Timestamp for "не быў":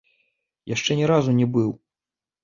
1.39-1.69